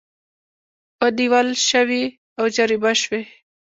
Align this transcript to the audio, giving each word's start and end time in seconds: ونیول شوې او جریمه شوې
ونیول 1.01 1.47
شوې 1.69 2.03
او 2.39 2.45
جریمه 2.55 2.91
شوې 3.01 3.21